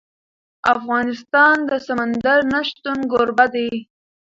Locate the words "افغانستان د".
0.73-1.71